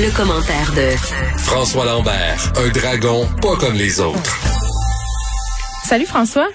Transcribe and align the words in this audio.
Le, 0.00 0.16
commentaire 0.16 0.72
de 0.76 0.96
François 1.38 1.84
Lambert, 1.84 2.52
un 2.56 2.68
dragon 2.68 3.26
pas 3.42 3.56
comme 3.56 3.74
les 3.74 4.00
autres. 4.00 4.38
Salut 5.82 6.06
François. 6.06 6.46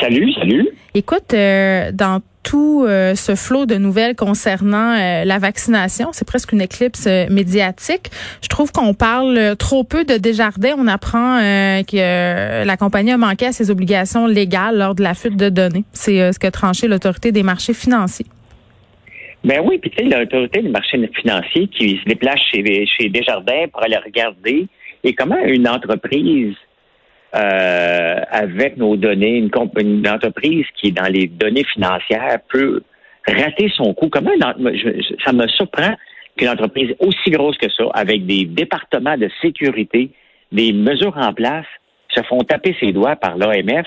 Salut, 0.00 0.32
salut. 0.32 0.68
Écoute, 0.94 1.34
euh, 1.34 1.90
dans 1.92 2.22
tout 2.42 2.86
euh, 2.86 3.14
ce 3.14 3.34
flot 3.34 3.66
de 3.66 3.74
nouvelles 3.74 4.16
concernant 4.16 4.96
euh, 4.96 5.24
la 5.24 5.38
vaccination, 5.38 6.10
c'est 6.12 6.26
presque 6.26 6.52
une 6.52 6.62
éclipse 6.62 7.04
euh, 7.06 7.26
médiatique. 7.28 8.10
Je 8.42 8.48
trouve 8.48 8.72
qu'on 8.72 8.94
parle 8.94 9.54
trop 9.58 9.84
peu 9.84 10.04
de 10.04 10.16
Desjardins. 10.16 10.76
On 10.78 10.86
apprend 10.86 11.38
euh, 11.38 11.82
que 11.82 12.64
la 12.64 12.76
compagnie 12.78 13.12
a 13.12 13.18
manqué 13.18 13.46
à 13.46 13.52
ses 13.52 13.70
obligations 13.70 14.26
légales 14.26 14.78
lors 14.78 14.94
de 14.94 15.02
la 15.02 15.12
fuite 15.12 15.36
de 15.36 15.50
données. 15.50 15.84
C'est 15.92 16.32
ce 16.32 16.38
que 16.38 16.46
tranché 16.46 16.88
l'autorité 16.88 17.32
des 17.32 17.42
marchés 17.42 17.74
financiers. 17.74 18.26
Ben 19.42 19.62
oui, 19.64 19.78
puis 19.78 19.90
tu 19.90 20.04
sais, 20.04 20.18
l'autorité 20.18 20.60
des 20.60 20.68
marchés 20.68 21.10
financiers 21.14 21.66
qui 21.68 21.98
se 21.98 22.04
déplace 22.04 22.40
chez, 22.52 22.86
chez 22.86 23.08
Desjardins 23.08 23.68
pour 23.72 23.82
aller 23.82 23.96
regarder 23.96 24.66
et 25.02 25.14
comment 25.14 25.38
une 25.44 25.66
entreprise 25.66 26.54
euh, 27.34 28.20
avec 28.30 28.76
nos 28.76 28.96
données, 28.96 29.38
une, 29.38 30.08
entreprise 30.08 30.66
qui 30.76 30.88
est 30.88 30.92
dans 30.92 31.10
les 31.10 31.26
données 31.26 31.64
financières 31.64 32.38
peut 32.48 32.82
rater 33.26 33.72
son 33.76 33.94
coup. 33.94 34.08
Comment 34.08 34.32
une, 34.32 34.76
je, 34.76 35.14
ça 35.24 35.32
me 35.32 35.46
surprend 35.48 35.94
qu'une 36.36 36.48
entreprise 36.48 36.94
aussi 36.98 37.30
grosse 37.30 37.56
que 37.56 37.70
ça, 37.70 37.84
avec 37.94 38.26
des 38.26 38.44
départements 38.44 39.16
de 39.16 39.30
sécurité, 39.40 40.10
des 40.52 40.72
mesures 40.72 41.16
en 41.16 41.32
place, 41.32 41.66
se 42.14 42.22
font 42.24 42.40
taper 42.40 42.76
ses 42.80 42.92
doigts 42.92 43.16
par 43.16 43.36
l'AMF. 43.36 43.86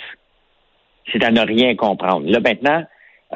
C'est 1.12 1.24
à 1.24 1.30
ne 1.30 1.42
rien 1.42 1.76
comprendre. 1.76 2.30
Là, 2.30 2.40
maintenant, 2.40 2.86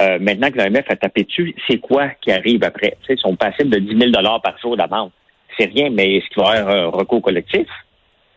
euh, 0.02 0.20
maintenant 0.20 0.52
que 0.52 0.58
l'AMF 0.58 0.86
a 0.90 0.96
tapé 0.96 1.24
dessus, 1.24 1.56
c'est 1.68 1.78
quoi 1.78 2.10
qui 2.22 2.32
arrive 2.32 2.64
après? 2.64 2.98
Tu 3.02 3.08
sais, 3.08 3.14
ils 3.14 3.20
sont 3.20 3.36
passibles 3.36 3.70
de 3.70 3.80
10 3.80 4.12
000 4.12 4.12
par 4.44 4.58
jour 4.62 4.78
d'amende. 4.78 5.12
C'est 5.58 5.66
rien, 5.66 5.90
mais 5.90 6.18
est-ce 6.18 6.28
qu'il 6.30 6.44
va 6.44 6.56
y 6.56 6.60
avoir 6.60 6.76
un 6.76 6.88
recours 6.90 7.22
collectif? 7.22 7.68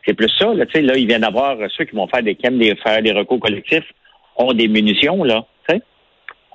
C'est 0.07 0.15
plus 0.15 0.31
ça, 0.39 0.55
là, 0.55 0.65
là, 0.65 0.97
ils 0.97 1.07
viennent 1.07 1.21
d'avoir 1.21 1.57
ceux 1.77 1.85
qui 1.85 1.95
vont 1.95 2.07
faire 2.07 2.23
des 2.23 2.35
qui 2.35 2.49
des, 2.49 2.75
faire 2.77 3.03
des 3.03 3.13
recours 3.13 3.41
collectifs 3.41 3.85
ont 4.37 4.53
des 4.55 4.69
munitions, 4.69 5.23
là. 5.25 5.45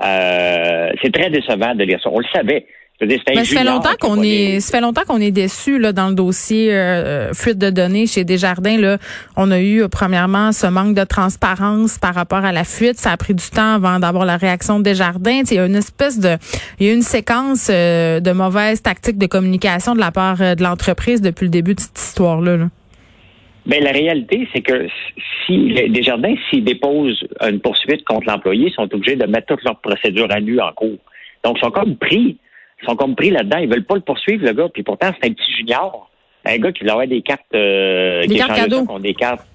Euh, 0.04 0.92
c'est 1.02 1.14
très 1.14 1.30
décevant 1.30 1.74
de 1.74 1.84
lire 1.84 2.00
ça. 2.02 2.10
On 2.12 2.20
le 2.20 2.26
savait. 2.34 2.66
Dire, 3.02 3.20
Mais 3.28 3.44
ça 3.44 3.60
fait 3.60 3.66
longtemps 3.66 3.96
qu'on 4.00 4.22
est, 4.24 4.62
ça 4.62 4.78
fait 4.78 4.82
longtemps 4.82 5.02
qu'on 5.06 5.20
est 5.20 5.32
déçu 5.32 5.80
là 5.80 5.92
dans 5.92 6.08
le 6.08 6.16
dossier 6.16 6.74
euh, 6.74 7.34
fuite 7.34 7.58
de 7.58 7.70
données 7.70 8.08
chez 8.08 8.24
Desjardins 8.24 8.78
là. 8.78 8.98
On 9.36 9.52
a 9.52 9.60
eu 9.60 9.84
premièrement 9.90 10.54
ce 10.54 10.68
manque 10.68 10.96
de 10.96 11.04
transparence 11.04 12.00
par 12.00 12.16
rapport 12.16 12.46
à 12.46 12.54
la 12.54 12.64
fuite. 12.64 12.96
Ça 12.96 13.12
a 13.12 13.18
pris 13.18 13.34
du 13.34 13.44
temps 13.50 13.76
avant 13.76 14.00
d'avoir 14.00 14.26
la 14.26 14.38
réaction 14.38 14.80
de 14.80 14.84
Desjardins. 14.84 15.42
Il 15.52 15.58
y 15.58 15.60
a 15.60 15.66
une 15.66 15.76
espèce 15.76 16.20
de, 16.20 16.38
il 16.80 16.88
y 16.88 16.90
a 16.90 16.94
une 16.94 17.02
séquence 17.02 17.70
euh, 17.70 18.22
de 18.22 18.32
mauvaises 18.32 18.82
tactiques 18.82 19.18
de 19.18 19.28
communication 19.28 19.94
de 19.94 20.00
la 20.00 20.12
part 20.12 20.38
de 20.38 20.64
l'entreprise 20.64 21.22
depuis 21.22 21.46
le 21.46 21.52
début 21.52 21.76
de 21.76 21.82
cette 21.82 22.00
histoire 22.00 22.40
là. 22.40 22.56
là. 22.56 22.70
Ben, 23.66 23.84
la 23.84 23.92
réalité, 23.92 24.48
c'est 24.54 24.62
que 24.62 24.88
si 25.46 25.58
les 25.58 25.90
Desjardins, 25.90 26.36
s'ils 26.50 26.64
déposent 26.64 27.28
une 27.42 27.60
poursuite 27.60 28.06
contre 28.06 28.28
l'employé, 28.28 28.70
sont 28.72 28.88
obligés 28.94 29.16
de 29.16 29.26
mettre 29.26 29.48
toutes 29.48 29.64
leurs 29.64 29.80
procédures 29.80 30.32
à 30.32 30.40
nu 30.40 30.60
en 30.60 30.72
cours. 30.72 31.00
Donc, 31.44 31.58
ils 31.58 31.62
sont 31.62 31.72
comme 31.72 31.96
pris, 31.96 32.38
sont 32.86 32.96
comme 32.96 33.16
pris 33.16 33.32
là-dedans. 33.32 33.58
Ils 33.58 33.70
veulent 33.70 33.86
pas 33.86 33.96
le 33.96 34.02
poursuivre, 34.02 34.46
le 34.46 34.54
gars. 34.54 34.70
Puis 34.74 34.84
pourtant, 34.84 35.10
c'est 35.20 35.28
un 35.28 35.34
petit 35.34 35.52
junior. 35.58 36.10
Un 36.46 36.58
gars 36.58 36.72
qui 36.72 36.80
voulait 36.80 36.92
avoir 36.92 37.08
des 37.08 37.22
cartes, 37.22 37.42
euh, 37.54 38.26
des 38.26 38.38
cartes 38.38 38.56
cadeaux. 38.56 39.00
Des 39.00 39.14
cartes, 39.14 39.46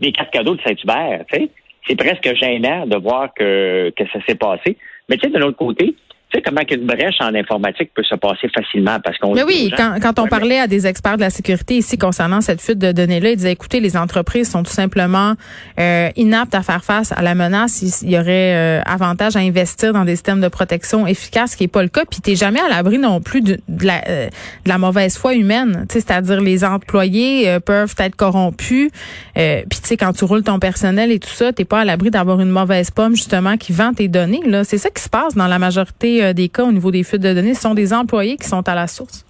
des 0.00 0.12
cartes 0.12 0.30
cadeaux 0.30 0.54
de 0.54 0.62
Saint-Hubert, 0.62 1.24
tu 1.30 1.38
sais. 1.38 1.50
C'est 1.88 1.96
presque 1.96 2.34
gênant 2.34 2.86
de 2.86 2.96
voir 2.96 3.32
que, 3.34 3.92
que 3.96 4.04
ça 4.12 4.18
s'est 4.26 4.34
passé. 4.34 4.76
Mais 5.08 5.16
tu 5.16 5.26
sais, 5.26 5.32
de 5.32 5.38
l'autre 5.38 5.56
côté, 5.56 5.94
sais 6.36 6.42
comment 6.42 6.62
qu'une 6.62 6.86
brèche 6.86 7.20
en 7.20 7.34
informatique 7.34 7.90
peut 7.94 8.02
se 8.02 8.14
passer 8.14 8.48
facilement 8.48 8.98
parce 9.02 9.18
qu'on. 9.18 9.34
Mais 9.34 9.42
oui, 9.42 9.72
quand, 9.76 9.96
quand 10.00 10.18
on 10.18 10.26
parlait 10.26 10.58
à 10.58 10.66
des 10.66 10.86
experts 10.86 11.16
de 11.16 11.22
la 11.22 11.30
sécurité 11.30 11.76
ici 11.76 11.98
concernant 11.98 12.40
cette 12.40 12.60
fuite 12.60 12.78
de 12.78 12.92
données-là, 12.92 13.30
ils 13.30 13.36
disaient 13.36 13.52
écoutez, 13.52 13.80
les 13.80 13.96
entreprises 13.96 14.50
sont 14.50 14.62
tout 14.62 14.72
simplement 14.72 15.34
euh, 15.78 16.08
inaptes 16.16 16.54
à 16.54 16.62
faire 16.62 16.84
face 16.84 17.12
à 17.12 17.22
la 17.22 17.34
menace. 17.34 17.82
Il 18.02 18.10
y 18.10 18.18
aurait 18.18 18.54
euh, 18.54 18.80
avantage 18.84 19.36
à 19.36 19.40
investir 19.40 19.92
dans 19.92 20.04
des 20.04 20.16
systèmes 20.16 20.40
de 20.40 20.48
protection 20.48 21.06
efficaces, 21.06 21.52
ce 21.52 21.56
qui 21.56 21.64
n'est 21.64 21.68
pas 21.68 21.82
le 21.82 21.88
cas. 21.88 22.04
Puis 22.08 22.20
t'es 22.20 22.36
jamais 22.36 22.60
à 22.60 22.68
l'abri 22.68 22.98
non 22.98 23.20
plus 23.20 23.40
de, 23.40 23.58
de, 23.68 23.86
la, 23.86 24.02
euh, 24.08 24.26
de 24.26 24.68
la 24.68 24.78
mauvaise 24.78 25.16
foi 25.16 25.34
humaine. 25.34 25.86
C'est-à-dire 25.88 26.40
les 26.40 26.64
employés 26.64 27.48
euh, 27.48 27.60
peuvent 27.60 27.94
être 27.98 28.16
corrompus. 28.16 28.90
Puis 29.34 29.80
tu 29.82 29.88
sais 29.88 29.96
quand 29.96 30.12
tu 30.12 30.24
roules 30.24 30.42
ton 30.42 30.58
personnel 30.58 31.12
et 31.12 31.18
tout 31.18 31.30
ça, 31.30 31.52
t'es 31.52 31.64
pas 31.64 31.80
à 31.80 31.84
l'abri 31.84 32.10
d'avoir 32.10 32.40
une 32.40 32.50
mauvaise 32.50 32.90
pomme 32.90 33.16
justement 33.16 33.56
qui 33.56 33.72
vend 33.72 33.92
tes 33.92 34.08
données. 34.08 34.42
Là, 34.46 34.64
c'est 34.64 34.78
ça 34.78 34.90
qui 34.90 35.02
se 35.02 35.08
passe 35.08 35.34
dans 35.34 35.46
la 35.46 35.58
majorité 35.58 36.25
des 36.32 36.48
cas 36.48 36.64
au 36.64 36.72
niveau 36.72 36.90
des 36.90 37.02
fuites 37.02 37.22
de 37.22 37.32
données, 37.32 37.54
ce 37.54 37.62
sont 37.62 37.74
des 37.74 37.92
employés 37.92 38.36
qui 38.36 38.46
sont 38.46 38.66
à 38.68 38.74
la 38.74 38.86
source? 38.86 39.24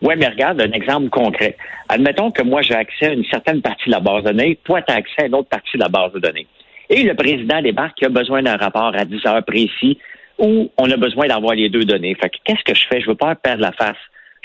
Oui, 0.00 0.14
mais 0.16 0.28
regarde 0.28 0.60
un 0.60 0.70
exemple 0.72 1.08
concret. 1.08 1.56
Admettons 1.88 2.30
que 2.30 2.42
moi, 2.42 2.62
j'ai 2.62 2.74
accès 2.74 3.06
à 3.06 3.12
une 3.12 3.24
certaine 3.24 3.60
partie 3.60 3.86
de 3.86 3.92
la 3.92 4.00
base 4.00 4.22
de 4.22 4.30
données, 4.30 4.58
toi, 4.64 4.80
tu 4.82 4.92
as 4.92 4.96
accès 4.96 5.22
à 5.22 5.26
une 5.26 5.34
autre 5.34 5.48
partie 5.48 5.76
de 5.76 5.82
la 5.82 5.88
base 5.88 6.12
de 6.12 6.20
données. 6.20 6.46
Et 6.90 7.02
le 7.02 7.14
président 7.14 7.60
débarque 7.60 7.96
qui 7.96 8.04
a 8.04 8.08
besoin 8.08 8.42
d'un 8.42 8.56
rapport 8.56 8.92
à 8.94 9.04
10 9.04 9.26
heures 9.26 9.44
précis 9.44 9.98
où 10.38 10.70
on 10.78 10.90
a 10.90 10.96
besoin 10.96 11.26
d'avoir 11.26 11.54
les 11.54 11.68
deux 11.68 11.84
données. 11.84 12.14
Fait 12.14 12.30
que 12.30 12.36
qu'est-ce 12.44 12.62
que 12.64 12.74
je 12.74 12.86
fais? 12.88 13.00
Je 13.00 13.06
veux 13.06 13.16
pas 13.16 13.34
perdre 13.34 13.62
la 13.62 13.72
face. 13.72 13.96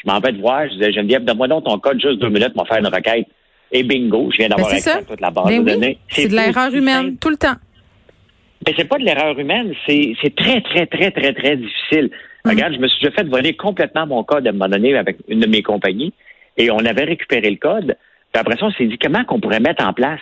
Je 0.03 0.11
m'en 0.11 0.19
vais 0.19 0.33
te 0.33 0.39
voir, 0.39 0.67
je 0.67 0.73
disais, 0.73 0.91
Geneviève, 0.91 1.23
donne-moi 1.23 1.47
donc 1.47 1.65
ton 1.65 1.77
code, 1.79 2.01
juste 2.01 2.19
deux 2.19 2.29
minutes, 2.29 2.55
m'en 2.55 2.65
faire 2.65 2.79
une 2.79 2.87
requête. 2.87 3.27
Et 3.71 3.83
bingo, 3.83 4.29
je 4.31 4.37
viens 4.37 4.49
d'avoir 4.49 4.69
ben 4.69 4.75
accès 4.75 4.89
ça. 4.89 4.97
à 4.97 5.03
toute 5.03 5.21
la 5.21 5.29
base 5.29 5.45
ben 5.45 5.63
de 5.63 5.65
oui. 5.65 5.73
données. 5.73 5.97
C'est 6.09 6.27
de 6.27 6.35
l'erreur 6.35 6.73
humaine, 6.73 7.05
simple. 7.05 7.17
tout 7.19 7.29
le 7.29 7.37
temps. 7.37 7.55
Mais 8.65 8.73
c'est 8.77 8.87
pas 8.87 8.97
de 8.97 9.03
l'erreur 9.03 9.37
humaine, 9.37 9.73
c'est 9.87 10.35
très, 10.35 10.61
très, 10.61 10.85
très, 10.85 11.11
très, 11.11 11.33
très 11.33 11.57
difficile. 11.57 12.09
Mmh. 12.45 12.49
Regarde, 12.49 12.73
je 12.73 12.79
me 12.79 12.87
suis 12.87 13.11
fait 13.11 13.23
voler 13.23 13.55
complètement 13.55 14.05
mon 14.05 14.23
code 14.23 14.47
à 14.47 14.49
un 14.49 14.53
moment 14.53 14.69
donné 14.69 14.95
avec 14.95 15.17
une 15.27 15.39
de 15.39 15.47
mes 15.47 15.63
compagnies 15.63 16.13
et 16.57 16.71
on 16.71 16.79
avait 16.79 17.03
récupéré 17.03 17.49
le 17.49 17.57
code. 17.57 17.97
Puis 18.31 18.39
après 18.39 18.57
ça, 18.57 18.65
on 18.65 18.71
s'est 18.71 18.85
dit 18.85 18.97
comment 18.97 19.23
qu'on 19.25 19.39
pourrait 19.39 19.59
mettre 19.59 19.85
en 19.85 19.93
place? 19.93 20.21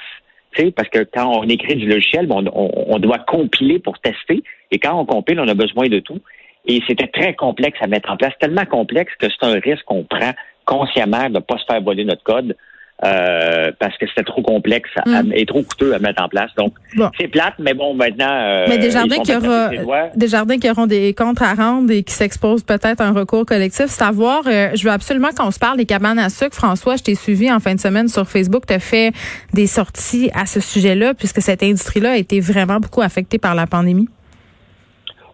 Tu 0.53 0.63
sais, 0.63 0.71
parce 0.71 0.89
que 0.89 1.03
quand 1.03 1.31
on 1.33 1.43
écrit 1.47 1.75
du 1.75 1.87
logiciel, 1.87 2.27
on, 2.29 2.45
on, 2.47 2.69
on, 2.87 2.99
doit 2.99 3.19
compiler 3.19 3.79
pour 3.79 3.99
tester. 3.99 4.43
Et 4.69 4.79
quand 4.79 4.99
on 4.99 5.05
compile, 5.05 5.39
on 5.39 5.47
a 5.47 5.53
besoin 5.53 5.87
de 5.87 5.99
tout. 5.99 6.19
Et 6.65 6.81
c'était 6.87 7.07
très 7.07 7.33
complexe 7.35 7.79
à 7.81 7.87
mettre 7.87 8.11
en 8.11 8.17
place, 8.17 8.33
tellement 8.39 8.65
complexe 8.65 9.13
que 9.17 9.27
c'est 9.29 9.45
un 9.45 9.59
risque 9.59 9.83
qu'on 9.85 10.03
prend 10.03 10.31
consciemment 10.65 11.29
de 11.29 11.35
ne 11.35 11.39
pas 11.39 11.57
se 11.57 11.65
faire 11.65 11.81
voler 11.81 12.03
notre 12.03 12.23
code. 12.23 12.55
Euh, 13.03 13.71
parce 13.79 13.97
que 13.97 14.05
c'était 14.07 14.23
trop 14.23 14.43
complexe 14.43 14.91
à, 14.95 15.23
mm. 15.23 15.33
et 15.33 15.47
trop 15.47 15.63
coûteux 15.63 15.95
à 15.95 15.97
mettre 15.97 16.21
en 16.21 16.29
place. 16.29 16.51
Donc, 16.55 16.73
bon. 16.95 17.09
c'est 17.19 17.27
plate, 17.29 17.55
mais 17.57 17.73
bon, 17.73 17.95
maintenant... 17.95 18.29
Euh, 18.29 18.67
mais 18.69 18.77
des 18.77 18.91
jardins, 18.91 19.17
qui 19.23 19.35
aura, 19.35 19.69
des 20.15 20.27
jardins 20.27 20.59
qui 20.59 20.69
auront 20.69 20.85
des 20.85 21.15
comptes 21.15 21.41
à 21.41 21.55
rendre 21.55 21.91
et 21.91 22.03
qui 22.03 22.13
s'exposent 22.13 22.63
peut-être 22.63 23.01
à 23.01 23.05
un 23.05 23.11
recours 23.11 23.43
collectif. 23.43 23.87
Savoir, 23.87 24.43
euh, 24.45 24.69
je 24.75 24.83
veux 24.83 24.91
absolument 24.91 25.29
qu'on 25.35 25.49
se 25.49 25.57
parle 25.57 25.77
des 25.77 25.87
cabanes 25.87 26.19
à 26.19 26.29
sucre. 26.29 26.55
François, 26.55 26.95
je 26.95 27.01
t'ai 27.01 27.15
suivi 27.15 27.51
en 27.51 27.59
fin 27.59 27.73
de 27.73 27.79
semaine 27.79 28.07
sur 28.07 28.27
Facebook. 28.27 28.67
Tu 28.67 28.73
as 28.75 28.79
fait 28.79 29.13
des 29.51 29.65
sorties 29.65 30.29
à 30.35 30.45
ce 30.45 30.59
sujet-là, 30.59 31.15
puisque 31.15 31.41
cette 31.41 31.63
industrie-là 31.63 32.11
a 32.11 32.17
été 32.17 32.39
vraiment 32.39 32.79
beaucoup 32.79 33.01
affectée 33.01 33.39
par 33.39 33.55
la 33.55 33.65
pandémie. 33.65 34.09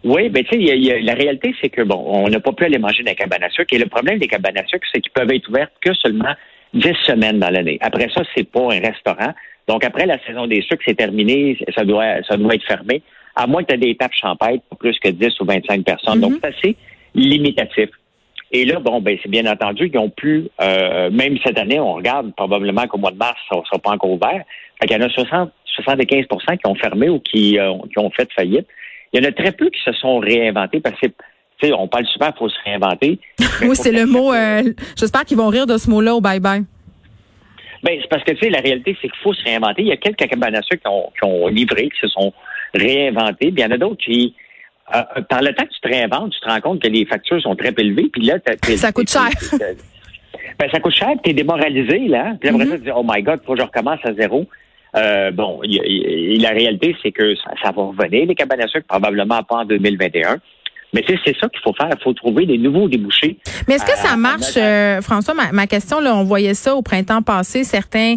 Oui, 0.04 0.30
ben 0.30 0.42
tu 0.44 0.64
sais, 0.64 1.00
la 1.02 1.12
réalité, 1.12 1.54
c'est 1.60 1.68
que 1.68 1.82
bon, 1.82 2.02
on 2.06 2.28
n'a 2.28 2.40
pas 2.40 2.52
pu 2.52 2.64
aller 2.64 2.78
manger 2.78 3.02
dans 3.02 3.10
les 3.10 3.16
cabanes 3.16 3.42
à 3.42 3.50
sucre. 3.50 3.74
Et 3.74 3.78
le 3.78 3.86
problème 3.86 4.18
des 4.18 4.28
cabanes 4.28 4.56
à 4.56 4.66
sucre, 4.66 4.86
c'est 4.90 5.02
qu'ils 5.02 5.12
peuvent 5.12 5.30
être 5.30 5.46
ouvertes 5.50 5.72
que 5.82 5.92
seulement 5.92 6.34
10 6.74 6.92
semaines 7.04 7.38
dans 7.38 7.50
l'année. 7.50 7.78
Après 7.80 8.08
ça, 8.14 8.22
c'est 8.34 8.48
pas 8.48 8.72
un 8.72 8.80
restaurant. 8.80 9.32
Donc, 9.66 9.84
après 9.84 10.06
la 10.06 10.18
saison 10.24 10.46
des 10.46 10.62
sucres, 10.62 10.82
c'est 10.86 10.96
terminé, 10.96 11.58
ça 11.76 11.84
doit, 11.84 12.22
ça 12.28 12.36
doit 12.36 12.54
être 12.54 12.66
fermé, 12.66 13.02
à 13.36 13.46
moins 13.46 13.62
que 13.62 13.68
tu 13.68 13.74
aies 13.74 13.78
des 13.78 13.96
tables 13.96 14.14
champêtres 14.14 14.64
pour 14.68 14.78
plus 14.78 14.98
que 14.98 15.08
10 15.08 15.40
ou 15.40 15.44
25 15.44 15.84
personnes. 15.84 16.18
Mm 16.18 16.22
-hmm. 16.22 16.30
Donc, 16.30 16.32
c'est 16.42 16.48
assez 16.48 16.76
limitatif. 17.14 17.90
Et 18.50 18.64
là, 18.64 18.80
bon, 18.80 19.00
ben, 19.00 19.18
c'est 19.22 19.28
bien 19.28 19.46
entendu 19.46 19.90
qu'ils 19.90 20.00
ont 20.00 20.08
pu, 20.08 20.48
euh, 20.60 21.10
même 21.10 21.36
cette 21.44 21.58
année, 21.58 21.78
on 21.78 21.94
regarde 21.94 22.34
probablement 22.34 22.86
qu'au 22.86 22.98
mois 22.98 23.10
de 23.10 23.18
mars, 23.18 23.38
ça 23.50 23.58
ne 23.58 23.64
sera 23.64 23.78
pas 23.78 23.90
encore 23.90 24.10
ouvert. 24.10 24.42
Fait 24.80 24.86
qu'il 24.86 24.96
y 24.96 25.02
en 25.02 25.06
a 25.06 25.10
60, 25.10 25.50
75% 25.76 26.56
qui 26.56 26.66
ont 26.66 26.74
fermé 26.74 27.08
ou 27.10 27.20
qui, 27.20 27.58
euh, 27.58 27.74
qui 27.92 27.98
ont 27.98 28.10
fait 28.10 28.28
faillite. 28.32 28.66
Il 29.12 29.22
y 29.22 29.26
en 29.26 29.28
a 29.28 29.32
très 29.32 29.52
peu 29.52 29.68
qui 29.70 29.80
se 29.82 29.92
sont 29.92 30.18
réinventés 30.18 30.80
parce 30.80 30.98
que 31.00 31.08
on 31.62 31.88
parle 31.88 32.06
souvent 32.06 32.26
qu'il 32.26 32.38
faut 32.38 32.48
se 32.48 32.58
réinventer. 32.64 33.18
oui, 33.62 33.74
c'est 33.74 33.92
le 33.92 34.06
mot. 34.06 34.32
Euh, 34.32 34.62
J'espère 34.96 35.24
qu'ils 35.24 35.38
vont 35.38 35.48
rire 35.48 35.66
de 35.66 35.76
ce 35.76 35.90
mot-là 35.90 36.14
au 36.14 36.20
bye-bye. 36.20 36.64
Ben, 37.82 37.98
c'est 38.00 38.08
parce 38.08 38.24
que, 38.24 38.32
tu 38.32 38.38
sais, 38.40 38.50
la 38.50 38.60
réalité, 38.60 38.96
c'est 39.00 39.08
qu'il 39.08 39.20
faut 39.22 39.32
se 39.32 39.44
réinventer. 39.44 39.82
Il 39.82 39.88
y 39.88 39.92
a 39.92 39.96
quelques 39.96 40.26
cabanes 40.28 40.56
à 40.56 40.62
sucre 40.62 40.82
qui 40.82 40.88
ont, 40.88 41.12
qui 41.16 41.24
ont 41.24 41.46
livré, 41.48 41.88
qui 41.88 42.00
se 42.00 42.08
sont 42.08 42.32
réinventés. 42.74 43.52
Puis 43.52 43.54
il 43.58 43.60
y 43.60 43.64
en 43.64 43.70
a 43.70 43.78
d'autres 43.78 44.04
qui, 44.04 44.34
euh, 44.94 45.22
par 45.28 45.42
le 45.42 45.52
temps 45.54 45.64
que 45.64 45.74
tu 45.74 45.80
te 45.80 45.88
réinventes, 45.88 46.32
tu 46.32 46.40
te 46.40 46.48
rends 46.48 46.60
compte 46.60 46.82
que 46.82 46.88
les 46.88 47.04
factures 47.04 47.40
sont 47.42 47.54
très 47.54 47.74
élevées, 47.76 48.08
puis 48.12 48.22
là, 48.22 48.38
ça 48.76 48.92
coûte 48.92 49.10
cher. 49.10 49.28
Ben, 50.58 50.68
ça 50.72 50.80
coûte 50.80 50.94
cher, 50.94 51.10
tu 51.22 51.30
es 51.30 51.34
démoralisé, 51.34 52.08
là. 52.08 52.34
Puis 52.40 52.48
après 52.48 52.66
ça, 52.66 52.76
tu 52.76 52.84
dis, 52.84 52.90
oh 52.94 53.04
my 53.06 53.22
God, 53.22 53.40
faut 53.44 53.52
que 53.54 53.60
je 53.60 53.64
recommence 53.64 54.00
à 54.04 54.12
zéro. 54.14 54.46
Euh, 54.96 55.30
bon, 55.30 55.60
la 55.62 56.50
réalité, 56.50 56.96
c'est 57.02 57.12
que 57.12 57.34
ça, 57.36 57.70
va 57.70 57.82
revenir, 57.82 58.26
les 58.26 58.34
cabanes 58.34 58.62
à 58.62 58.66
sucre, 58.66 58.86
probablement 58.88 59.42
pas 59.42 59.56
en 59.56 59.64
2021. 59.64 60.38
Mais 60.94 61.04
c'est 61.06 61.36
ça 61.38 61.48
qu'il 61.48 61.60
faut 61.62 61.74
faire. 61.74 61.90
Il 61.92 62.02
faut 62.02 62.14
trouver 62.14 62.46
des 62.46 62.56
nouveaux 62.56 62.88
débouchés. 62.88 63.36
Mais 63.66 63.74
est-ce 63.74 63.84
que 63.84 63.96
ça 63.96 64.16
marche, 64.16 64.56
euh, 64.56 65.02
François? 65.02 65.34
Ma, 65.52 65.66
question, 65.66 66.00
là, 66.00 66.16
on 66.16 66.24
voyait 66.24 66.54
ça 66.54 66.74
au 66.74 66.82
printemps 66.82 67.20
passé, 67.20 67.64
certains 67.64 68.14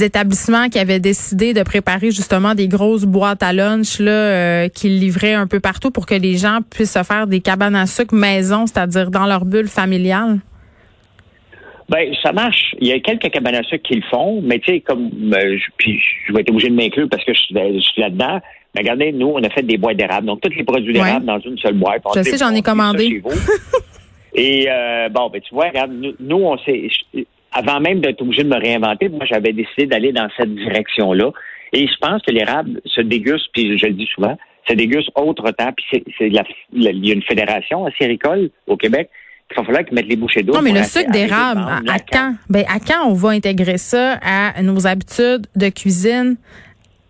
établissements 0.00 0.68
qui 0.68 0.78
avaient 0.78 1.00
décidé 1.00 1.52
de 1.52 1.62
préparer 1.62 2.10
justement 2.10 2.54
des 2.54 2.68
grosses 2.68 3.04
boîtes 3.04 3.42
à 3.42 3.52
lunch 3.52 3.98
là, 3.98 4.10
euh, 4.10 4.68
qu'ils 4.68 4.98
livraient 4.98 5.34
un 5.34 5.46
peu 5.46 5.60
partout 5.60 5.90
pour 5.90 6.06
que 6.06 6.14
les 6.14 6.38
gens 6.38 6.60
puissent 6.70 6.94
se 6.94 7.02
faire 7.02 7.26
des 7.26 7.40
cabanes 7.40 7.76
à 7.76 7.86
sucre 7.86 8.14
maison, 8.14 8.66
c'est-à-dire 8.66 9.10
dans 9.10 9.26
leur 9.26 9.44
bulle 9.44 9.68
familiale? 9.68 10.38
Ben, 11.88 12.12
ça 12.22 12.32
marche. 12.32 12.74
Il 12.80 12.88
y 12.88 12.92
a 12.92 12.98
quelques 12.98 13.30
cabanes 13.30 13.54
à 13.54 13.62
sucre 13.62 13.84
qui 13.84 13.94
le 13.94 14.02
font, 14.10 14.40
mais 14.42 14.58
tu 14.58 14.72
sais, 14.72 14.80
comme 14.80 15.10
euh, 15.32 15.56
je, 15.56 15.64
puis 15.76 16.00
je 16.26 16.32
vais 16.32 16.40
être 16.40 16.50
obligé 16.50 16.68
de 16.68 16.74
m'inclure 16.74 17.08
parce 17.08 17.24
que 17.24 17.32
je, 17.32 17.42
je 17.50 17.80
suis 17.80 18.00
là-dedans. 18.00 18.40
Mais 18.76 18.82
regardez, 18.82 19.12
nous, 19.12 19.28
on 19.28 19.42
a 19.42 19.48
fait 19.48 19.62
des 19.62 19.78
boîtes 19.78 19.96
d'érable. 19.96 20.26
Donc, 20.26 20.42
tous 20.42 20.50
les 20.50 20.64
produits 20.64 20.92
d'érable 20.92 21.24
dans 21.24 21.40
une 21.40 21.58
seule 21.58 21.74
boîte. 21.74 22.02
je 22.14 22.22
sais, 22.22 22.36
j'en 22.36 22.54
ai 22.54 22.62
commandé. 22.62 23.22
Et 24.34 24.66
euh, 24.68 25.08
bon, 25.08 25.30
ben 25.30 25.40
tu 25.40 25.54
vois, 25.54 25.68
regarde, 25.68 25.92
nous, 26.20 26.36
on 26.36 26.58
s'est 26.58 26.88
avant 27.52 27.80
même 27.80 28.00
d'être 28.00 28.20
obligé 28.20 28.44
de 28.44 28.50
me 28.50 28.60
réinventer, 28.60 29.08
moi, 29.08 29.24
j'avais 29.24 29.54
décidé 29.54 29.86
d'aller 29.86 30.12
dans 30.12 30.28
cette 30.36 30.54
direction-là. 30.54 31.30
Et 31.72 31.86
je 31.86 31.96
pense 31.98 32.20
que 32.20 32.30
l'érable 32.30 32.82
se 32.84 33.00
déguste, 33.00 33.46
puis 33.54 33.78
je 33.78 33.86
le 33.86 33.94
dis 33.94 34.06
souvent, 34.14 34.36
se 34.68 34.74
déguste 34.74 35.10
autre 35.14 35.50
temps. 35.52 35.72
Puis 35.74 36.04
c'est, 36.18 36.28
il 36.28 36.34
y 36.34 37.10
a 37.10 37.14
une 37.14 37.22
fédération 37.22 37.86
acéricole 37.86 38.50
au 38.66 38.76
Québec 38.76 39.08
il 39.50 39.56
va 39.56 39.64
falloir 39.64 39.84
qu'ils 39.84 39.94
mettent 39.94 40.08
les 40.08 40.16
bouchées 40.16 40.42
d'eau. 40.42 40.54
Non, 40.54 40.62
mais 40.62 40.72
le 40.72 40.82
sucre 40.82 41.10
d'érable, 41.10 41.60
à, 41.88 41.98
quand? 41.98 42.34
Ben, 42.48 42.64
à 42.68 42.80
quand 42.80 43.08
on 43.08 43.14
va 43.14 43.30
intégrer 43.30 43.78
ça 43.78 44.18
à 44.22 44.60
nos 44.62 44.86
habitudes 44.86 45.46
de 45.54 45.68
cuisine? 45.68 46.36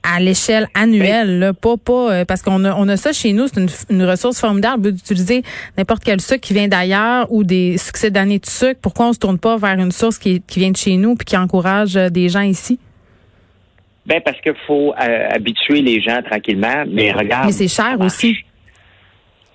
À 0.06 0.20
l'échelle 0.20 0.68
annuelle, 0.74 1.40
là, 1.40 1.52
pas 1.52 1.76
pas 1.76 2.12
euh, 2.12 2.24
parce 2.24 2.40
qu'on 2.42 2.64
a 2.64 2.74
on 2.74 2.88
a 2.88 2.96
ça 2.96 3.12
chez 3.12 3.32
nous, 3.32 3.48
c'est 3.48 3.60
une, 3.90 4.04
ressource 4.04 4.40
formidable 4.40 4.92
d'utiliser 4.92 5.42
n'importe 5.76 6.04
quel 6.04 6.20
sucre 6.20 6.40
qui 6.40 6.54
vient 6.54 6.68
d'ailleurs 6.68 7.30
ou 7.32 7.42
des 7.42 7.76
succès 7.76 8.10
d'années 8.10 8.38
de 8.38 8.46
sucre. 8.46 8.78
Pourquoi 8.80 9.08
on 9.08 9.12
se 9.12 9.18
tourne 9.18 9.38
pas 9.38 9.56
vers 9.56 9.74
une 9.78 9.90
source 9.90 10.18
qui, 10.18 10.40
qui 10.42 10.60
vient 10.60 10.70
de 10.70 10.76
chez 10.76 10.96
nous 10.96 11.16
puis 11.16 11.24
qui 11.24 11.36
encourage 11.36 11.96
euh, 11.96 12.08
des 12.08 12.28
gens 12.28 12.42
ici? 12.42 12.78
Ben 14.06 14.20
parce 14.24 14.40
qu'il 14.40 14.54
faut 14.66 14.94
euh, 14.94 15.28
habituer 15.30 15.82
les 15.82 16.00
gens 16.00 16.22
tranquillement, 16.22 16.84
mais 16.88 17.10
regarde. 17.10 17.46
Mais 17.46 17.52
c'est 17.52 17.68
cher 17.68 17.96
aussi. 18.00 18.36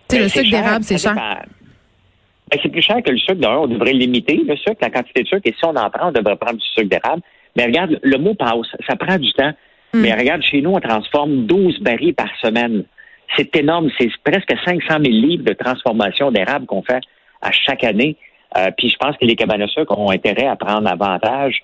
Tu 0.09 0.17
sais, 0.17 0.17
le 0.17 0.23
ben, 0.23 0.29
sucre 0.29 0.49
d'érable, 0.49 0.83
c'est 0.83 0.97
cher. 0.97 1.15
Ben, 1.15 2.59
c'est 2.61 2.69
plus 2.69 2.81
cher 2.81 2.97
que 3.01 3.11
le 3.11 3.17
sucre. 3.17 3.35
D'ailleurs, 3.35 3.61
on 3.61 3.67
devrait 3.67 3.93
limiter 3.93 4.35
le 4.45 4.57
sucre, 4.57 4.75
la 4.81 4.89
quantité 4.89 5.23
de 5.23 5.27
sucre. 5.27 5.43
Et 5.45 5.53
si 5.57 5.63
on 5.63 5.75
en 5.77 5.89
prend, 5.89 6.09
on 6.09 6.11
devrait 6.11 6.35
prendre 6.35 6.57
du 6.57 6.67
sucre 6.75 6.89
d'érable. 6.89 7.21
Mais 7.55 7.65
regarde, 7.65 7.97
le 8.03 8.17
mot 8.17 8.33
passe. 8.33 8.75
Ça 8.85 8.97
prend 8.97 9.17
du 9.17 9.31
temps. 9.31 9.53
Hmm. 9.93 10.01
Mais 10.01 10.13
regarde, 10.13 10.41
chez 10.43 10.61
nous, 10.61 10.71
on 10.71 10.79
transforme 10.79 11.45
12 11.45 11.79
barils 11.81 12.13
par 12.13 12.29
semaine. 12.41 12.83
C'est 13.35 13.55
énorme. 13.55 13.89
C'est 13.99 14.09
presque 14.23 14.53
500 14.65 14.81
000 14.87 15.03
livres 15.03 15.43
de 15.43 15.53
transformation 15.53 16.31
d'érable 16.31 16.65
qu'on 16.65 16.83
fait 16.83 17.01
à 17.41 17.51
chaque 17.51 17.83
année. 17.83 18.17
Euh, 18.57 18.69
puis 18.77 18.89
je 18.89 18.97
pense 18.97 19.15
que 19.17 19.25
les 19.25 19.35
cabanes 19.35 19.65
ont 19.89 20.11
intérêt 20.11 20.47
à 20.47 20.55
prendre 20.55 20.89
avantage 20.89 21.61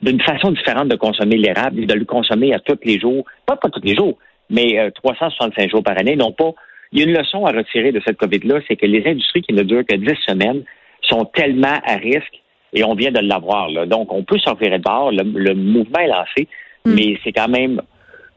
d'une 0.00 0.20
façon 0.20 0.52
différente 0.52 0.88
de 0.88 0.96
consommer 0.96 1.36
l'érable 1.36 1.80
et 1.80 1.86
de 1.86 1.94
le 1.94 2.04
consommer 2.04 2.54
à 2.54 2.60
tous 2.60 2.78
les 2.84 3.00
jours. 3.00 3.24
Pas, 3.46 3.56
pas 3.56 3.68
tous 3.68 3.82
les 3.82 3.96
jours, 3.96 4.16
mais 4.48 4.90
365 4.94 5.64
euh, 5.64 5.68
jours 5.68 5.82
par 5.82 5.98
année, 5.98 6.14
non 6.14 6.30
pas 6.32 6.52
il 6.92 6.98
y 6.98 7.02
a 7.02 7.06
une 7.06 7.16
leçon 7.16 7.46
à 7.46 7.52
retirer 7.52 7.90
de 7.90 8.00
cette 8.06 8.18
COVID-là, 8.18 8.60
c'est 8.68 8.76
que 8.76 8.86
les 8.86 9.04
industries 9.06 9.42
qui 9.42 9.54
ne 9.54 9.62
durent 9.62 9.86
que 9.86 9.96
10 9.96 10.08
semaines 10.26 10.62
sont 11.00 11.24
tellement 11.24 11.80
à 11.84 11.96
risque 11.96 12.42
et 12.74 12.84
on 12.84 12.94
vient 12.94 13.10
de 13.10 13.20
l'avoir. 13.20 13.70
Donc, 13.86 14.12
on 14.12 14.22
peut 14.24 14.38
s'en 14.38 14.54
de 14.54 14.78
bord. 14.78 15.10
Le, 15.10 15.54
mouvement 15.54 15.98
est 15.98 16.08
lancé, 16.08 16.48
hmm. 16.84 16.94
mais 16.94 17.18
c'est 17.24 17.32
quand 17.32 17.48
même. 17.48 17.80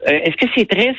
Euh, 0.08 0.20
est-ce 0.24 0.36
que 0.36 0.46
c'est 0.54 0.68
triste? 0.68 0.98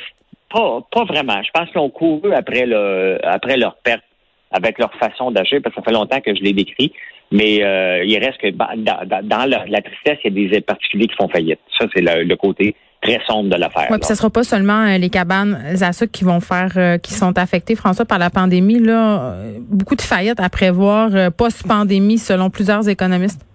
Pas, 0.49 0.81
pas 0.91 1.03
vraiment. 1.03 1.41
Je 1.44 1.49
pense 1.53 1.69
qu'ils 1.69 1.79
ont 1.79 1.89
couru 1.89 2.33
après, 2.33 2.65
le, 2.65 3.19
après 3.23 3.57
leur 3.57 3.75
perte 3.77 4.03
avec 4.51 4.79
leur 4.79 4.94
façon 4.95 5.31
d'agir, 5.31 5.59
parce 5.61 5.75
que 5.75 5.81
ça 5.81 5.85
fait 5.85 5.94
longtemps 5.94 6.21
que 6.21 6.33
je 6.33 6.41
l'ai 6.41 6.53
décrit. 6.53 6.94
Mais 7.31 7.61
euh, 7.61 8.05
il 8.05 8.17
reste 8.23 8.38
que 8.39 8.51
dans, 8.51 9.23
dans 9.23 9.45
la, 9.45 9.81
tristesse, 9.81 10.17
il 10.23 10.41
y 10.41 10.47
a 10.47 10.49
des 10.49 10.61
particuliers 10.61 11.07
qui 11.07 11.15
font 11.15 11.27
faillite. 11.27 11.59
Ça, 11.77 11.85
c'est 11.94 12.01
le 12.01 12.35
côté 12.35 12.75
très 13.01 13.19
sombre 13.27 13.49
de 13.49 13.59
l'affaire. 13.59 13.88
Oui, 13.89 13.97
puis 13.97 14.07
ce 14.07 14.15
sera 14.15 14.29
pas 14.29 14.44
seulement 14.44 14.85
euh, 14.85 14.97
les 14.97 15.09
cabanes 15.09 15.61
à 15.81 15.94
sucre 15.94 16.11
qui 16.11 16.23
vont 16.23 16.39
faire, 16.39 16.71
euh, 16.77 16.97
qui 16.97 17.13
sont 17.13 17.38
affectées, 17.38 17.75
François, 17.75 18.05
par 18.05 18.17
la 18.17 18.29
pandémie. 18.29 18.79
Là, 18.79 19.35
beaucoup 19.69 19.95
de 19.95 20.01
faillites 20.01 20.39
à 20.39 20.49
prévoir 20.49 21.31
post-pandémie, 21.33 22.17
selon 22.17 22.49
plusieurs 22.49 22.88
économistes. 22.88 23.45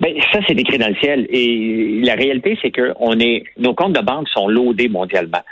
Ben, 0.00 0.14
ça, 0.32 0.40
c'est 0.46 0.58
écrit 0.58 0.78
dans 0.78 0.88
le 0.88 0.94
ciel. 0.96 1.26
Et 1.30 2.00
la 2.04 2.14
réalité, 2.14 2.56
c'est 2.62 2.70
que 2.70 2.92
on 3.00 3.18
est, 3.18 3.44
nos 3.56 3.74
comptes 3.74 3.94
de 3.94 4.04
banque 4.04 4.28
sont 4.28 4.48
loadés 4.48 4.88
mondialement. 4.88 5.42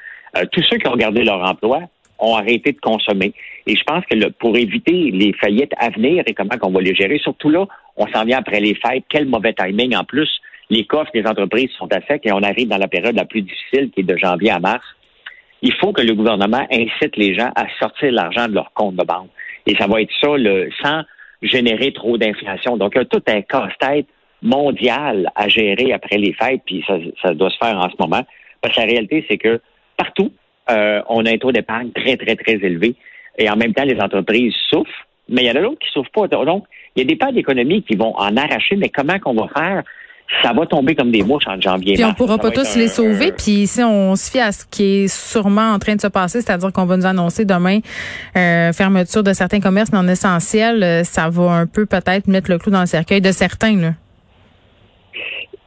tous 0.52 0.62
ceux 0.62 0.78
qui 0.78 0.88
ont 0.88 0.96
gardé 0.96 1.24
leur 1.24 1.42
emploi 1.42 1.80
ont 2.18 2.36
arrêté 2.36 2.72
de 2.72 2.80
consommer. 2.80 3.32
Et 3.66 3.76
je 3.76 3.82
pense 3.84 4.04
que 4.06 4.28
pour 4.30 4.56
éviter 4.56 5.10
les 5.10 5.32
faillites 5.34 5.72
à 5.78 5.90
venir 5.90 6.22
et 6.26 6.34
comment 6.34 6.54
on 6.62 6.70
va 6.70 6.80
les 6.80 6.94
gérer, 6.94 7.18
surtout 7.18 7.50
là, 7.50 7.66
on 7.96 8.06
s'en 8.08 8.24
vient 8.24 8.38
après 8.38 8.60
les 8.60 8.74
fêtes. 8.74 9.04
Quel 9.08 9.26
mauvais 9.26 9.52
timing 9.52 9.96
en 9.96 10.04
plus 10.04 10.30
les 10.70 10.84
coffres 10.84 11.10
des 11.14 11.26
entreprises 11.26 11.70
sont 11.78 11.88
à 11.92 12.00
sec 12.06 12.22
et 12.24 12.32
on 12.32 12.42
arrive 12.42 12.68
dans 12.68 12.78
la 12.78 12.88
période 12.88 13.14
la 13.14 13.24
plus 13.24 13.42
difficile 13.42 13.90
qui 13.90 14.00
est 14.00 14.04
de 14.04 14.16
janvier 14.16 14.50
à 14.50 14.58
mars. 14.58 14.84
Il 15.62 15.72
faut 15.74 15.92
que 15.92 16.02
le 16.02 16.14
gouvernement 16.14 16.66
incite 16.70 17.16
les 17.16 17.34
gens 17.34 17.50
à 17.54 17.66
sortir 17.78 18.12
l'argent 18.12 18.48
de 18.48 18.54
leur 18.54 18.72
compte 18.72 18.96
de 18.96 19.04
banque. 19.04 19.30
Et 19.66 19.76
ça 19.76 19.86
va 19.86 20.00
être 20.02 20.12
ça 20.20 20.36
le, 20.36 20.68
sans 20.82 21.02
générer 21.42 21.92
trop 21.92 22.18
d'inflation. 22.18 22.76
Donc, 22.76 22.92
il 22.94 22.98
y 22.98 23.00
a 23.00 23.04
tout 23.04 23.22
un 23.26 23.42
casse-tête 23.42 24.06
mondial 24.42 25.30
à 25.34 25.48
gérer 25.48 25.92
après 25.92 26.18
les 26.18 26.32
fêtes, 26.32 26.62
puis 26.66 26.84
ça, 27.22 27.34
doit 27.34 27.50
se 27.50 27.58
faire 27.58 27.76
en 27.78 27.88
ce 27.88 27.96
moment. 27.98 28.22
Parce 28.60 28.74
que 28.74 28.80
la 28.80 28.86
réalité, 28.86 29.24
c'est 29.28 29.38
que 29.38 29.60
partout, 29.96 30.32
euh, 30.70 31.00
on 31.08 31.24
a 31.24 31.30
un 31.30 31.38
taux 31.38 31.52
d'épargne 31.52 31.90
très, 31.90 32.16
très, 32.16 32.36
très 32.36 32.54
élevé. 32.54 32.94
Et 33.38 33.48
en 33.50 33.56
même 33.56 33.74
temps, 33.74 33.84
les 33.84 34.00
entreprises 34.00 34.54
souffrent, 34.70 35.06
mais 35.28 35.42
il 35.42 35.46
y 35.46 35.50
en 35.50 35.56
a 35.56 35.62
d'autres 35.62 35.78
qui 35.78 35.88
ne 35.88 36.02
souffrent 36.02 36.28
pas. 36.28 36.44
Donc, 36.44 36.64
il 36.94 37.00
y 37.00 37.02
a 37.02 37.06
des 37.06 37.16
parts 37.16 37.32
d'économie 37.32 37.82
qui 37.82 37.96
vont 37.96 38.14
en 38.16 38.36
arracher, 38.36 38.76
mais 38.76 38.88
comment 38.88 39.18
qu'on 39.18 39.34
va 39.34 39.48
faire? 39.48 39.82
ça 40.42 40.52
va 40.52 40.66
tomber 40.66 40.94
comme 40.94 41.10
des 41.10 41.22
mouches 41.22 41.46
en 41.46 41.60
janvier. 41.60 41.94
Puis 41.94 42.04
on 42.04 42.14
pourra 42.14 42.38
pas 42.38 42.50
tous 42.50 42.76
les 42.76 42.88
sauver. 42.88 43.32
Puis 43.32 43.66
si 43.66 43.82
on 43.82 44.16
se 44.16 44.30
fie 44.30 44.40
à 44.40 44.52
ce 44.52 44.64
qui 44.66 45.04
est 45.04 45.08
sûrement 45.08 45.72
en 45.72 45.78
train 45.78 45.94
de 45.94 46.00
se 46.00 46.08
passer, 46.08 46.40
c'est-à-dire 46.40 46.72
qu'on 46.72 46.84
va 46.84 46.96
nous 46.96 47.06
annoncer 47.06 47.44
demain 47.44 47.78
euh, 48.36 48.72
fermeture 48.72 49.22
de 49.22 49.32
certains 49.32 49.60
commerces 49.60 49.92
non 49.92 50.06
essentiels, 50.08 50.82
euh, 50.82 51.04
ça 51.04 51.28
va 51.28 51.52
un 51.52 51.66
peu 51.66 51.86
peut-être 51.86 52.26
mettre 52.26 52.50
le 52.50 52.58
clou 52.58 52.70
dans 52.70 52.80
le 52.80 52.86
cercueil 52.86 53.20
de 53.20 53.30
certains. 53.32 53.76
Là. 53.76 53.92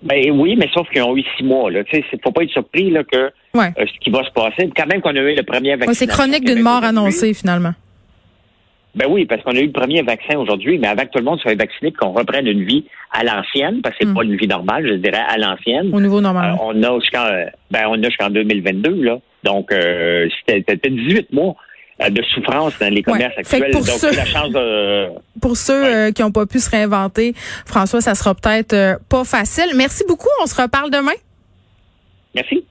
Ben 0.01 0.31
oui, 0.31 0.55
mais 0.57 0.69
sauf 0.73 0.89
qu'ils 0.89 1.01
ont 1.03 1.15
eu 1.15 1.23
six 1.35 1.43
mois. 1.43 1.69
Il 1.71 1.77
ne 1.77 2.19
faut 2.23 2.31
pas 2.31 2.43
être 2.43 2.51
surpris 2.51 2.89
là, 2.89 3.03
que 3.03 3.17
euh, 3.17 3.31
ce 3.77 3.99
qui 3.99 4.09
va 4.09 4.23
se 4.23 4.31
passer. 4.31 4.69
Quand 4.75 4.87
même 4.87 5.01
qu'on 5.01 5.15
a 5.15 5.19
eu 5.19 5.35
le 5.35 5.43
premier 5.43 5.75
vaccin. 5.75 5.93
c'est 5.93 6.07
chronique 6.07 6.45
d'une 6.45 6.61
mort 6.61 6.83
annoncée 6.83 7.33
finalement. 7.33 7.73
Ben 8.95 9.05
oui, 9.07 9.25
parce 9.25 9.43
qu'on 9.43 9.55
a 9.55 9.59
eu 9.59 9.67
le 9.67 9.71
premier 9.71 10.01
vaccin 10.01 10.37
aujourd'hui, 10.37 10.79
mais 10.79 10.87
avant 10.87 11.03
que 11.03 11.11
tout 11.11 11.19
le 11.19 11.23
monde 11.23 11.39
soit 11.39 11.53
vacciné, 11.55 11.91
qu'on 11.91 12.11
reprenne 12.11 12.47
une 12.47 12.63
vie 12.63 12.85
à 13.11 13.23
l'ancienne, 13.23 13.81
parce 13.81 13.95
que 13.95 14.03
c'est 14.03 14.09
hmm. 14.09 14.15
pas 14.15 14.23
une 14.23 14.35
vie 14.35 14.47
normale, 14.47 14.87
je 14.87 14.93
dirais 14.93 15.21
à 15.27 15.37
l'ancienne. 15.37 15.93
Au 15.93 16.01
niveau 16.01 16.21
normal. 16.21 16.53
Euh, 16.53 16.63
on 16.63 16.83
a 16.83 16.99
jusqu'en 16.99 17.25
ben 17.69 17.85
on 17.89 18.01
a 18.01 18.05
jusqu'en 18.05 18.29
2022 18.29 19.03
là. 19.03 19.19
Donc 19.43 19.71
euh, 19.71 20.27
c'était 20.47 20.89
18 20.89 21.31
mois 21.33 21.55
de 22.09 22.23
souffrance 22.33 22.73
dans 22.79 22.93
les 22.93 23.03
commerces 23.03 23.37
actuels. 23.37 23.71
Pour 23.71 23.85
ceux, 23.85 24.11
la 24.15 24.25
chance 24.25 24.51
de... 24.51 25.07
Pour 25.41 25.57
ceux 25.57 26.11
qui 26.11 26.21
n'ont 26.21 26.31
pas 26.31 26.45
pu 26.45 26.59
se 26.59 26.69
réinventer, 26.69 27.33
François, 27.65 28.01
ça 28.01 28.15
sera 28.15 28.33
peut-être 28.35 28.99
pas 29.09 29.23
facile. 29.25 29.71
Merci 29.75 30.03
beaucoup. 30.07 30.29
On 30.41 30.45
se 30.45 30.61
reparle 30.61 30.91
demain. 30.91 31.11
Merci. 32.33 32.63